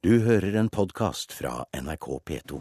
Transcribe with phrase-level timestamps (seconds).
[0.00, 2.58] Du hører en podkast fra NRK P2.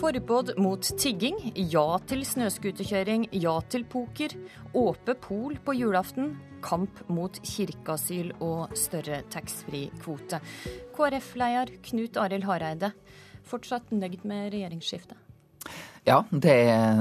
[0.00, 4.34] Forbud mot tigging, ja til snøscooterkjøring, ja til poker.
[4.74, 6.34] Åpe pol på julaften.
[6.66, 10.42] Kamp mot kirkeasyl og større taxfree-kvote.
[10.98, 12.90] KrF-leder Knut Arild Hareide,
[13.46, 15.22] fortsatt nøyd med regjeringsskiftet?
[16.08, 16.56] Ja, det,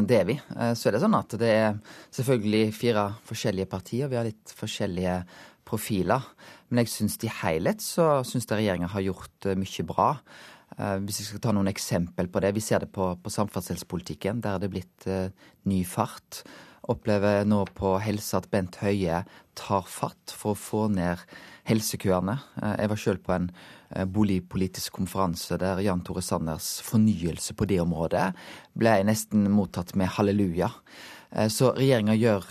[0.10, 0.36] det, er vi.
[0.58, 1.78] Eh, så er det sånn at det er
[2.16, 4.12] selvfølgelig fire forskjellige partier.
[4.12, 5.22] Vi har litt forskjellige
[5.68, 6.28] profiler.
[6.68, 10.10] Men jeg syns i helhet så syns jeg regjeringa har gjort eh, mye bra.
[10.78, 12.54] Eh, hvis jeg skal ta noen eksempel på det.
[12.58, 14.44] Vi ser det på, på samferdselspolitikken.
[14.44, 15.12] Der er det blitt
[15.68, 16.44] ny fart.
[16.92, 19.24] Opplever nå på helse at Bent Høie
[19.58, 21.24] tar fatt for å få ned
[21.68, 22.38] helsekøene.
[22.62, 27.68] Uh, jeg var sjøl på en uh, boligpolitisk konferanse der Jan Tore Sanners fornyelse på
[27.70, 28.30] det området
[28.78, 30.72] ble nesten mottatt med halleluja.
[31.52, 32.46] Så regjeringa gjør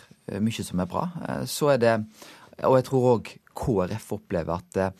[0.44, 1.06] mye som er bra.
[1.48, 1.94] Så er det,
[2.68, 4.98] og jeg tror òg KrF opplever at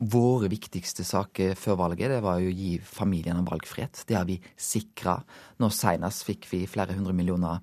[0.00, 4.00] Våre viktigste saker før valget det var jo å gi familiene valgfrihet.
[4.08, 5.18] Det har vi sikra.
[5.60, 7.60] Nå senest fikk vi flere hundre millioner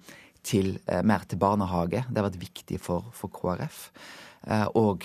[0.47, 2.05] til, eh, mer til barnehage.
[2.07, 3.89] Det har vært viktig for, for KrF.
[4.47, 5.03] Eh, og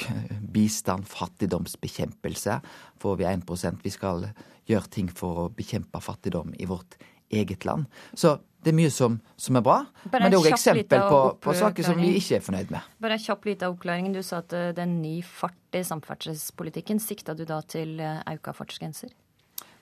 [0.54, 2.60] bistand, fattigdomsbekjempelse,
[3.02, 4.28] får vi 1% Vi skal
[4.70, 6.96] gjøre ting for å bekjempe fattigdom i vårt
[7.32, 7.88] eget land.
[8.14, 9.80] Så det er mye som, som er bra,
[10.12, 12.92] men det er òg eksempel på, på, saker som vi ikke er fornøyd med.
[13.02, 14.12] Bare en kjapp liten oppklaring.
[14.14, 17.02] Du sa at eh, det er en ny fart i samferdselspolitikken.
[17.02, 19.10] Sikta du da til auka fartsgrenser?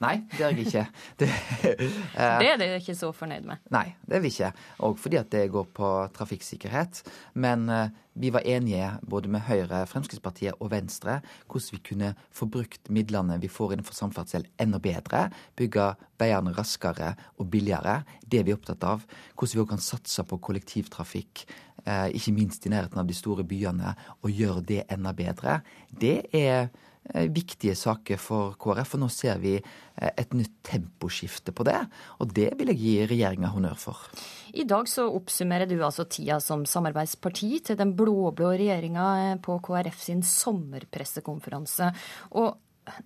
[0.01, 0.85] Nei, det er jeg ikke.
[1.21, 3.61] Det, uh, det er dere ikke så fornøyd med?
[3.75, 4.49] Nei, det er vi ikke.
[4.87, 7.03] Og fordi at det går på trafikksikkerhet.
[7.37, 12.49] Men uh, vi var enige både med Høyre, Fremskrittspartiet og Venstre hvordan vi kunne få
[12.49, 15.27] brukt midlene vi får innenfor samferdsel enda bedre.
[15.61, 18.01] Bygge veiene raskere og billigere.
[18.25, 19.05] Det er vi opptatt av.
[19.37, 21.45] Hvordan vi òg kan satse på kollektivtrafikk,
[21.85, 23.93] uh, ikke minst i nærheten av de store byene,
[24.25, 25.61] og gjøre det enda bedre.
[25.93, 26.90] Det er Eh,
[27.35, 28.95] viktige saker for KrF.
[28.97, 31.79] Og nå ser vi eh, et nytt temposkifte på det,
[32.21, 34.09] og det vil jeg gi regjeringa honnør for.
[34.55, 39.59] I dag så oppsummerer du altså tida som samarbeidsparti til den blå-blå regjeringa eh, på
[39.67, 41.93] KrF sin sommerpressekonferanse.
[42.39, 42.53] Og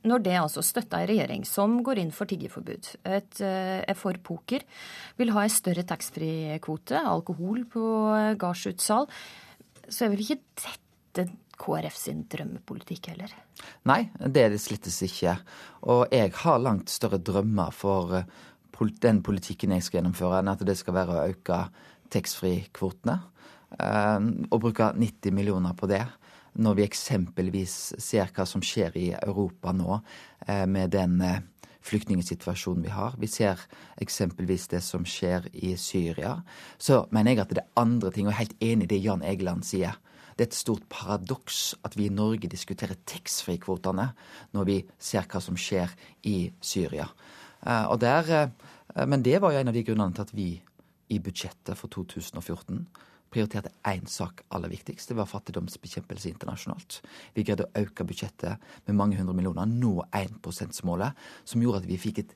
[0.06, 4.62] når det altså støtter en regjering som går inn for tiggerforbud, er for poker,
[5.18, 7.82] vil ha en større taxfree-kvote, alkohol på
[8.40, 9.10] gardsutsalg,
[9.84, 11.26] så er vel ikke dette
[11.60, 13.32] KrF sin drømmepolitikk heller?
[13.88, 15.36] Nei, det er det slettes ikke.
[15.90, 18.26] Og jeg har langt større drømmer for eh,
[19.04, 21.60] den politikken jeg skal gjennomføre, enn at det skal være å øke
[22.14, 23.18] taxfree-kvotene.
[23.78, 26.04] Eh, og bruke 90 millioner på det.
[26.54, 29.98] Når vi eksempelvis ser hva som skjer i Europa nå
[30.46, 31.18] eh, med den
[31.84, 33.14] flyktningsituasjonen vi har.
[33.20, 33.60] Vi ser
[34.00, 36.38] eksempelvis det som skjer i Syria.
[36.78, 39.00] Så mener jeg at det er andre ting, og jeg er helt enig i det
[39.04, 39.98] Jan Egeland sier.
[40.34, 44.08] Det er et stort paradoks at vi i Norge diskuterer taxfree-kvotene
[44.56, 45.94] når vi ser hva som skjer
[46.30, 47.08] i Syria.
[47.64, 50.48] Eh, der, eh, men det var jo en av de grunnene til at vi
[51.14, 52.86] i budsjettet for 2014
[53.34, 55.10] prioriterte én sak aller viktigst.
[55.10, 57.00] Det var fattigdomsbekjempelse internasjonalt.
[57.34, 61.88] Vi greide å øke budsjettet med mange hundre millioner, nå 1 %-målet, som gjorde at
[61.88, 62.34] vi fikk et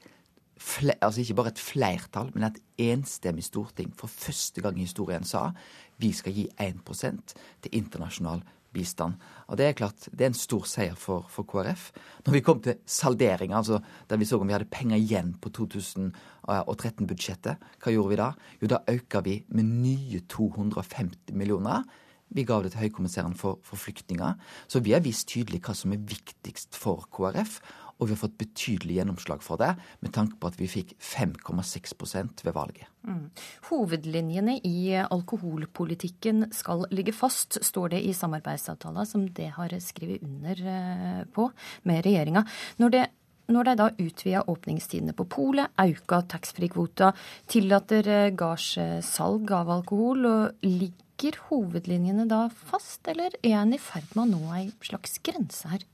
[1.00, 2.60] altså ikke bare et flertall, men et
[2.90, 5.50] enstemmig storting for første gang i historien sa
[5.98, 8.42] vi skal gi 1% til internasjonal
[8.72, 9.14] bistand.
[9.48, 11.92] Og Det er klart, det er en stor seier for, for KrF.
[12.26, 13.80] Når vi kom til saldering, altså
[14.10, 18.32] der vi så om vi hadde penger igjen på 2013-budsjettet, hva gjorde vi da?
[18.60, 21.82] Jo, da økte vi med nye 250 millioner.
[22.28, 24.34] Vi gav det til Høykommissæren for, for flyktninger.
[24.68, 27.60] Så vi har vist tydelig hva som er viktigst for KrF
[27.98, 29.72] og vi har fått betydelig gjennomslag for det,
[30.04, 32.86] med tanke på at vi fikk 5,6% ved valget.
[33.08, 33.28] Mm.
[33.70, 40.62] Hovedlinjene i alkoholpolitikken skal ligge fast, står det i samarbeidsavtalen som det har skrevet under
[40.74, 41.50] eh, på
[41.90, 42.44] med regjeringa.
[42.78, 43.06] Når det
[43.48, 47.14] de da utvider åpningstidene på polet, auka taxfree-kvota,
[47.48, 54.12] tillater eh, gardssalg av alkohol, og ligger hovedlinjene da fast, eller er en i ferd
[54.14, 55.86] med å nå ei slags grense her?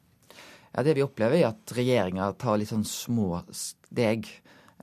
[0.76, 4.26] Ja, Det vi opplever, er at regjeringa tar litt sånn små steg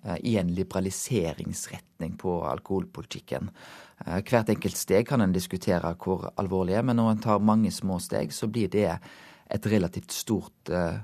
[0.06, 3.50] eh, i en liberaliseringsretning på alkoholpolitikken.
[4.06, 7.74] Eh, hvert enkelt steg kan en diskutere hvor alvorlig er, men når en tar mange
[7.76, 8.88] små steg, så blir det
[9.52, 11.04] et relativt stort eh,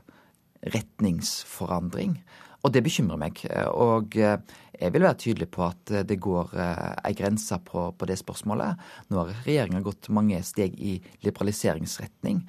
[0.72, 2.16] retningsforandring.
[2.64, 3.44] Og det bekymrer meg.
[3.78, 8.82] Og jeg vil være tydelig på at det går ei grense på, på, det spørsmålet.
[9.08, 12.42] Nå har regjeringa gått mange steg i liberaliseringsretning.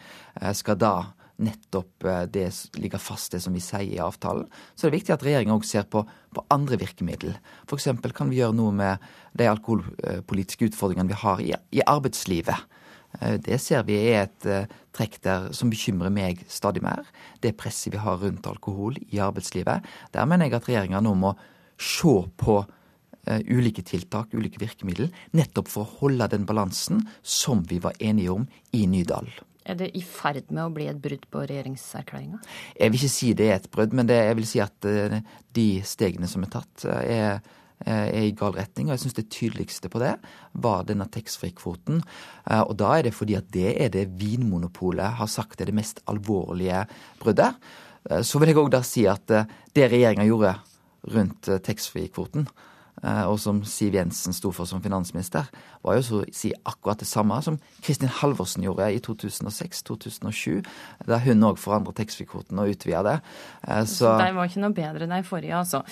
[0.56, 0.94] Skal da
[1.42, 2.48] nettopp eh, det
[2.78, 5.66] ligger fast, det som vi sier i avtalen, så er det viktig at regjeringa òg
[5.66, 6.02] ser på,
[6.34, 7.36] på andre virkemiddel.
[7.68, 7.90] F.eks.
[8.14, 9.04] kan vi gjøre noe med
[9.38, 12.78] de alkoholpolitiske utfordringene vi har i, i arbeidslivet.
[13.20, 17.06] Eh, det ser vi er et uh, trekk der som bekymrer meg stadig mer.
[17.44, 19.86] Det presset vi har rundt alkohol i arbeidslivet.
[20.14, 21.36] Der mener jeg at regjeringa nå må
[21.78, 22.64] se på
[23.28, 28.46] ulike tiltak, ulike virkemiddel, nettopp for å holde den balansen som vi var enige om
[28.72, 29.28] i Nydal.
[29.68, 32.40] Er det i ferd med å bli et brudd på regjeringserklæringa?
[32.78, 35.16] Jeg vil ikke si det er et brudd, men det, jeg vil si at uh,
[35.58, 37.42] de stegene som er tatt, uh, er,
[37.84, 38.88] uh, er i gal retning.
[38.88, 40.14] Og jeg syns det tydeligste på det
[40.64, 42.00] var denne taxfree-kvoten.
[42.64, 46.00] Og da er det fordi at det er det Vinmonopolet har sagt er det mest
[46.08, 46.86] alvorlige
[47.20, 47.60] bruddet.
[48.24, 50.56] Så vil jeg òg da si at det regjeringa gjorde
[51.12, 55.48] rundt taxfree-kvoten, Eh, og som Siv Jensen sto for som finansminister,
[55.84, 60.66] var jo så å si akkurat det samme som Kristin Halvorsen gjorde i 2006-2007,
[61.06, 63.16] da hun òg forandra taxfree-kvoten og utvida det.
[63.66, 65.82] Eh, så, så de var ikke noe bedre enn de forrige, altså.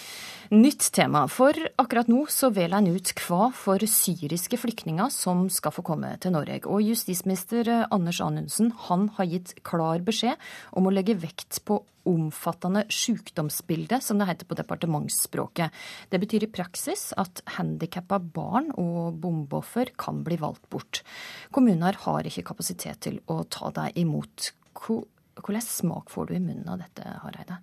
[0.54, 1.24] Nytt tema.
[1.30, 6.12] For akkurat nå så velger en ut hva for syriske flyktninger som skal få komme
[6.22, 6.62] til Norge.
[6.70, 10.38] Og justisminister Anders Anundsen han har gitt klar beskjed
[10.76, 15.74] om å legge vekt på omfattende sykdomsbilde, som det heter på departementsspråket.
[16.10, 21.02] Det betyr i praksis at handikappa barn og bombeoffer kan bli valgt bort.
[21.54, 24.52] Kommuner har ikke kapasitet til å ta deg imot.
[24.76, 27.60] Hvordan smak får du i munnen av dette, Hareide?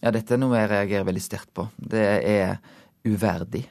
[0.00, 1.68] Ja, dette er noe jeg reagerer veldig sterkt på.
[1.78, 2.58] Det er
[3.08, 3.64] uverdig.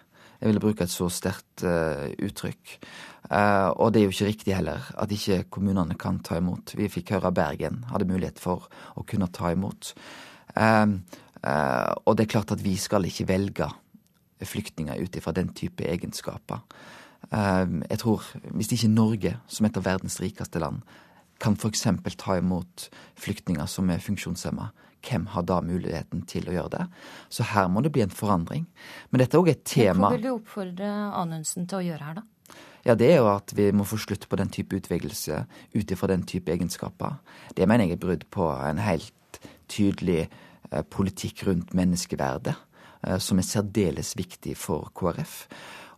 [0.43, 2.71] Jeg ville bruke et så sterkt uh, uttrykk.
[3.29, 6.73] Uh, og det er jo ikke riktig heller at ikke kommunene kan ta imot.
[6.75, 8.65] Vi fikk høre Bergen hadde mulighet for
[8.99, 9.93] å kunne ta imot.
[10.59, 10.99] Uh,
[12.03, 13.69] og det er klart at vi skal ikke velge
[14.43, 16.59] flyktninger ut ifra den type egenskaper.
[17.31, 20.79] jeg tror hvis ikke Norge, som et av verdens rikeste land,
[21.43, 21.85] kan f.eks.
[22.17, 22.87] ta imot
[23.19, 24.69] flyktninger som er funksjonshemma,
[25.03, 26.83] hvem har da muligheten til å gjøre det?
[27.33, 28.67] Så her må det bli en forandring.
[29.11, 32.21] Men dette er òg et tema Hva vil du oppfordre Anundsen til å gjøre her,
[32.21, 32.27] da?
[32.83, 35.45] Ja, det er jo at vi må få slutt på den type utvelgelse
[35.75, 37.15] ut ifra den type egenskaper.
[37.55, 39.39] Det mener jeg er brudd på en helt
[39.71, 42.55] tydelig eh, politikk rundt menneskeverdet,
[43.07, 45.37] eh, som er særdeles viktig for KrF.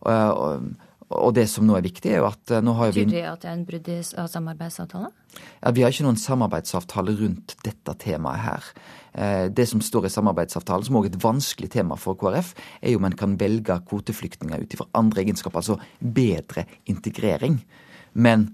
[0.06, 0.70] Og,
[1.14, 3.24] og det som nå er viktig, er jo at eh, nå har vi Betyr det
[3.30, 5.12] at det er en brudd av samarbeidsavtalen?
[5.36, 8.70] Ja, Vi har ikke noen samarbeidsavtale rundt dette temaet her.
[9.14, 12.94] Eh, det som står i samarbeidsavtalen, som òg er et vanskelig tema for KrF, er
[12.94, 17.60] jo om en kan velge kvoteflyktninger ut ifra andre egenskaper, altså bedre integrering.
[18.14, 18.50] Men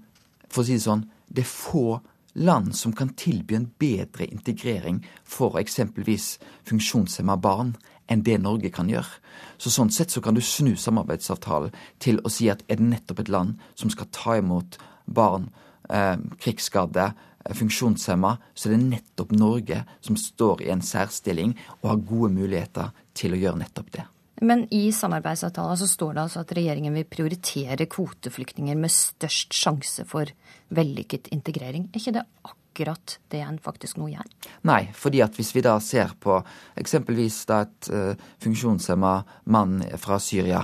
[0.47, 1.97] for å si det sånn, det er få
[2.33, 6.37] land som kan tilby en bedre integrering for eksempelvis
[6.67, 7.75] funksjonshemma barn
[8.11, 9.19] enn det Norge kan gjøre.
[9.57, 13.23] Så Sånn sett så kan du snu samarbeidsavtalen til å si at er det nettopp
[13.23, 15.49] et land som skal ta imot barn
[15.89, 17.11] eh, krigsskadde,
[17.45, 22.33] eh, funksjonshemma, så er det nettopp Norge som står i en særstilling og har gode
[22.35, 24.07] muligheter til å gjøre nettopp det.
[24.41, 30.05] Men i samarbeidsavtalen så står det altså at regjeringen vil prioritere kvoteflyktninger med størst sjanse
[30.09, 30.29] for
[30.73, 31.89] vellykket integrering.
[31.91, 34.31] Er ikke det akkurat det en faktisk nå gjør?
[34.65, 36.39] Nei, fordi at hvis vi da ser på
[36.81, 39.13] eksempelvis da et uh, funksjonshemma
[39.53, 40.63] mann fra Syria,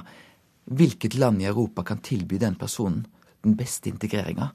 [0.70, 3.06] hvilket land i Europa kan tilby den personen
[3.46, 4.50] den beste integreringa?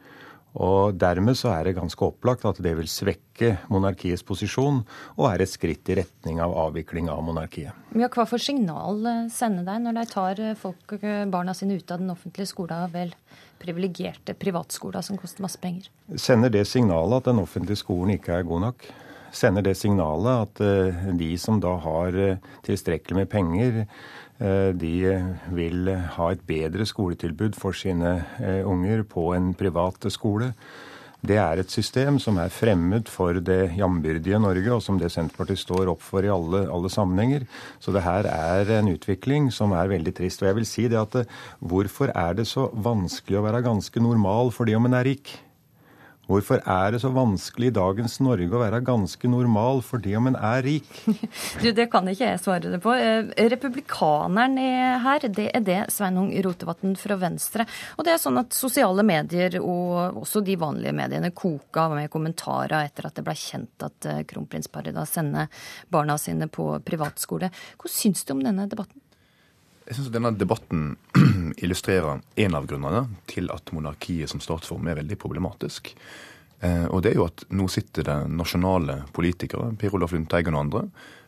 [0.61, 4.83] Og Dermed så er det ganske opplagt at det vil svekke monarkiets posisjon,
[5.17, 7.73] og er et skritt i retning av avvikling av monarkiet.
[7.97, 11.79] Ja, hva for signal eh, sender de når de tar eh, folk, eh, barna sine
[11.81, 13.15] ut av den offentlige skolen av vel
[13.63, 15.89] privilegerte privatskoler som koster masse penger?
[16.21, 18.87] Sender det signalet at den offentlige skolen ikke er god nok?
[19.33, 22.19] Sender det signalet at de som da har
[22.67, 23.87] tilstrekkelig med penger,
[24.43, 24.95] Eh, de
[25.55, 30.53] vil ha et bedre skoletilbud for sine eh, unger på en privat skole.
[31.23, 35.61] Det er et system som er fremmed for det jambyrdige Norge, og som det Senterpartiet
[35.61, 37.47] står opp for i alle, alle, sammenhenger.
[37.79, 40.43] Så det her er en utvikling som er veldig trist.
[40.43, 44.03] Og jeg vil si det at eh, hvorfor er det så vanskelig å være ganske
[44.03, 45.37] normal fordi om en er rik?
[46.31, 50.39] Hvorfor er det så vanskelig i dagens Norge å være ganske normal fordi om en
[50.39, 50.91] er rik?
[51.63, 52.95] Du, Det kan ikke jeg svare det på.
[53.53, 54.59] Republikaneren republikaneren
[55.03, 57.67] her, det er det Sveinung Rotevatn fra Venstre.
[57.97, 62.87] Og det er sånn at sosiale medier og også de vanlige mediene koka med kommentarer
[62.87, 65.49] etter at det ble kjent at eh, kronprinsparet da sender
[65.89, 67.51] barna sine på privatskole.
[67.79, 69.02] Hva syns du om denne debatten?
[69.93, 70.95] Jeg syns denne debatten
[71.63, 75.91] illustrerer en av grunnene til at monarkiet som statsform er veldig problematisk.
[76.65, 80.63] Eh, og det er jo at nå sitter det nasjonale politikere, Per Olaf Lundteigen og
[80.63, 80.83] andre,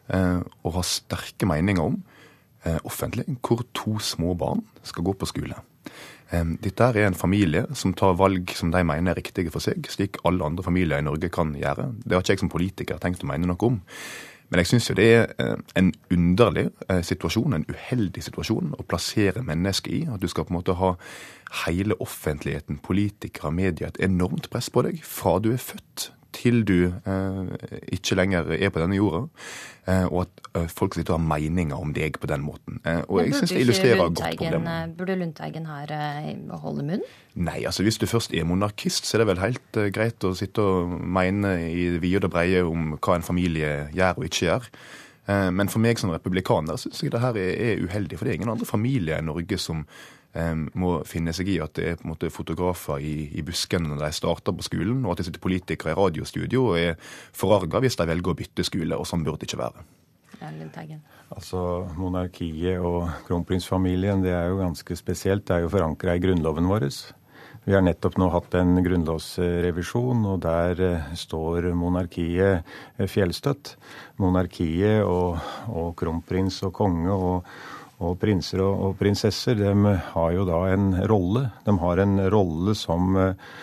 [0.09, 2.01] eh, og har sterke meninger om
[2.65, 5.61] eh, offentlig hvor to små barn skal gå på skole.
[6.35, 10.17] Dette er en familie som tar valg som de mener er riktige for seg, slik
[10.27, 11.93] alle andre familier i Norge kan gjøre.
[12.01, 13.77] Det har ikke jeg som politiker tenkt å mene noe om.
[14.51, 18.87] Men jeg syns jo det er eh, en underlig eh, situasjon, en uheldig situasjon, å
[18.89, 20.03] plassere mennesket i.
[20.11, 20.95] At du skal på en måte ha
[21.65, 26.79] hele offentligheten, politikere, media, et enormt press på deg fra du er født til du
[26.91, 27.55] eh,
[27.95, 29.29] ikke lenger er på denne jorda.
[29.85, 32.79] Eh, og at eh, folk sitter og har meninger om deg på den måten.
[32.89, 34.95] Eh, og jeg synes det illustrerer godt problemet.
[34.97, 35.93] Burde Lundteigen her
[36.63, 37.05] holde munn?
[37.35, 40.65] Nei, altså hvis du først er monarkist, så er det vel helt greit å sitte
[40.65, 44.71] og mene i det vide og breie om hva en familie gjør og ikke gjør.
[45.57, 48.19] Men for meg som republikaner syns jeg det her er uheldig.
[48.19, 49.87] For det er ingen andre familier i Norge som
[50.75, 54.01] må finne seg i at det er på en måte fotografer i, i buskene når
[54.03, 56.97] de starter på skolen, og at det sitter politikere i radiostudio og er
[57.37, 58.99] forarga hvis de velger å bytte skole.
[58.99, 59.85] og Sånn burde det ikke være.
[61.35, 61.59] Altså,
[61.97, 65.47] Monarkiet og kronprinsfamilien det er jo ganske spesielt.
[65.47, 66.89] Det er jo forankra i grunnloven vår.
[67.65, 72.61] Vi har nettopp nå hatt en grunnlovsrevisjon, og der eh, står monarkiet
[72.99, 73.73] eh, fjellstøtt.
[74.21, 75.41] Monarkiet og,
[75.73, 77.49] og kronprins og konge og
[78.05, 81.47] og prinser og, og prinsesser de har jo da en rolle.
[81.65, 83.55] De har en rolle som eh,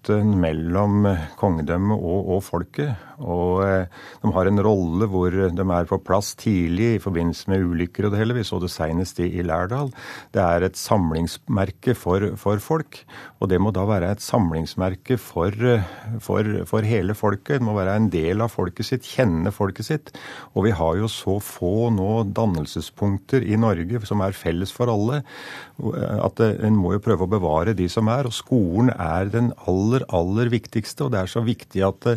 [0.00, 2.96] kontakten mellom kongedømmet og, og, folket.
[3.20, 3.86] Og eh,
[4.22, 8.12] de har en rolle hvor de er på plass tidlig i forbindelse med ulykker og
[8.12, 8.34] det hele.
[8.34, 9.92] Vi så det senest i, i Lærdal.
[10.32, 13.04] Det er et samlingsmerke for, for, folk.
[13.40, 15.52] Og det må da være et samlingsmerke for,
[16.20, 17.60] for, for, hele folket.
[17.60, 20.14] Det må være en del av folket sitt, kjenne folket sitt.
[20.54, 25.20] Og vi har jo så få nå dannelsespunkter i Norge som er felles for alle,
[25.80, 28.28] at en må jo prøve å bevare de som er.
[28.28, 31.06] Og skolen er den aller, aller viktigste.
[31.06, 32.08] Og det er så viktig at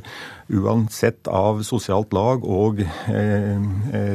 [0.53, 3.67] uansett av sosialt lag og eh,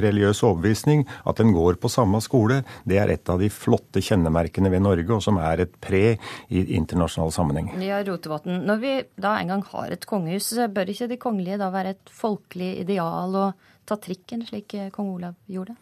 [0.04, 4.72] religiøs overbevisning, at en går på samme skole, det er et av de flotte kjennemerkene
[4.72, 6.04] ved Norge, og som er et pre
[6.48, 7.72] i internasjonal sammenheng.
[7.82, 11.72] Ja, Rotevatn, Når vi da en gang har et kongehus, bør ikke de kongelige da
[11.74, 13.48] være et folkelig ideal å
[13.88, 15.76] ta trikken, slik kong Olav gjorde?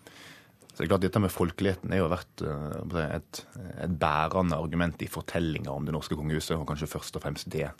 [0.76, 3.38] Så det er klart Dette med folkeligheten er jo vært eh, et,
[3.80, 7.70] et bærende argument i fortellinga om det norske kongehuset, og kanskje først og fremst det.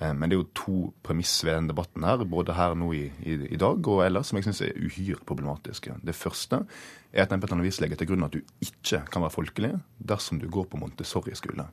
[0.00, 3.04] Eh, men det er jo to premiss ved denne debatten, her, både her nå i,
[3.22, 5.98] i, i dag og ellers, som jeg syns er uhyre problematiske.
[6.06, 6.64] Det første
[7.12, 10.46] er at annet vis legger til grunn at du ikke kan være folkelig dersom du
[10.50, 11.66] går på Montessori-skole.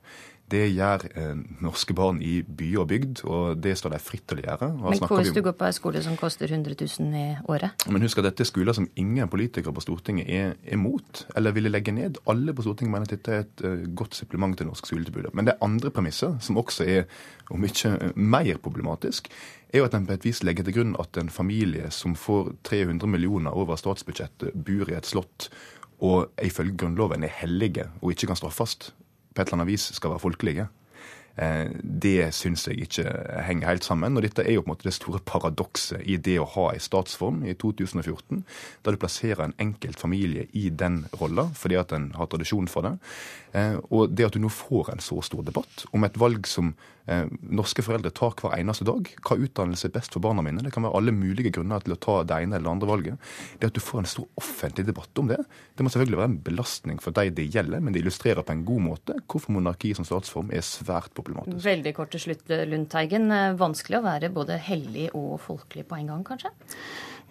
[0.47, 4.39] Det gjør eh, norske barn i by og bygd, og det står de fritt til
[4.39, 4.69] å gjøre.
[4.79, 7.83] Men hva hvis du går på en skole som koster 100 000 i året?
[7.91, 11.71] Men husk at dette er skoler som ingen politikere på Stortinget er imot, eller ville
[11.73, 12.21] legge ned.
[12.31, 15.33] Alle på Stortinget mener at dette er et uh, godt supplement til norsk skoletilbud.
[15.35, 17.03] Men det er andre premisser, som også er
[17.51, 19.29] om ikke uh, mer problematisk,
[19.69, 22.53] er jo at den på et vis legger til grunn at en familie som får
[22.67, 25.49] 300 millioner over statsbudsjettet, bor i et slott
[26.03, 28.91] og ifølge Grunnloven er hellige og ikke kan straffes,
[29.33, 30.67] på et eller annet vis skal være folkelige.
[31.37, 33.05] Eh, det syns jeg ikke
[33.45, 34.17] henger helt sammen.
[34.17, 36.83] Og dette er jo på en måte det store paradokset i det å ha en
[36.83, 38.43] statsform i 2014,
[38.83, 42.87] da du plasserer en enkelt familie i den rolla fordi at en har tradisjon for
[42.87, 42.97] det.
[43.57, 46.73] Eh, og det at du nå får en så stor debatt om et valg som
[47.07, 50.73] eh, norske foreldre tar hver eneste dag, hva utdannelse er best for barna mine, det
[50.75, 53.29] kan være alle mulige grunner til å ta det ene eller andre valget,
[53.59, 55.39] det at du får en stor offentlig debatt om det,
[55.77, 58.65] det må selvfølgelig være en belastning for de det gjelder, men det illustrerer på en
[58.67, 61.65] god måte hvorfor monarki som statsform er svært problematisk.
[61.67, 63.29] Veldig kort til slutt, Lundteigen.
[63.59, 66.55] Vanskelig å være både hellig og folkelig på en gang, kanskje?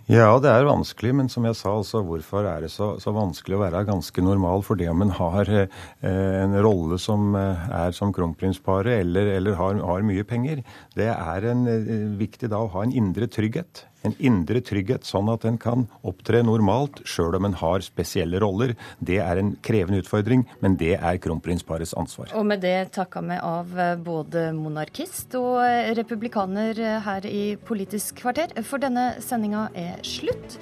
[0.07, 3.57] Ja, det er vanskelig, men som jeg sa, altså, hvorfor er det så, så vanskelig
[3.57, 4.63] å være ganske normal?
[4.63, 5.73] For det om en har eh,
[6.07, 10.63] en rolle som eh, er som kronprinsparet eller, eller har, har, mye penger,
[10.95, 11.91] det er en, eh,
[12.23, 16.43] viktig da å ha en indre trygghet en indre trygghet, sånn at en kan opptre
[16.47, 18.75] normalt sjøl om en har spesielle roller.
[18.99, 22.33] Det er en krevende utfordring, men det er kronprinsparets ansvar.
[22.39, 27.45] Og med det takka vi av eh, både monarkist og eh, republikaner eh, her i
[27.67, 30.59] Politisk kvarter, for denne sendinga er slutt.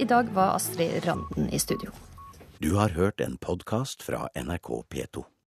[0.00, 1.92] I dag var Astrid Randen i studio.
[2.62, 5.24] Du har hørt en podkast fra NRK P2.